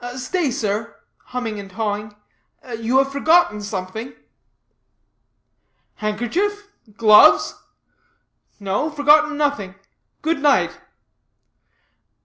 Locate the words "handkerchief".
5.97-6.69